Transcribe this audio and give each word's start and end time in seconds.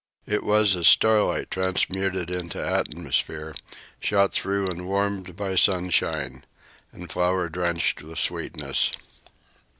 It 0.25 0.41
was 0.43 0.75
as 0.75 0.87
starlight 0.87 1.51
transmuted 1.51 2.31
into 2.31 2.59
atmosphere, 2.59 3.53
shot 3.99 4.33
through 4.33 4.65
and 4.67 4.87
warmed 4.87 5.35
by 5.35 5.55
sunshine, 5.55 6.43
and 6.91 7.07
flower 7.07 7.49
drenched 7.49 8.01
with 8.01 8.17
sweetness. 8.17 8.93